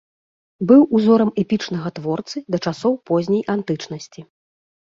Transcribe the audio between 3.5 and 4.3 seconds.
антычнасці.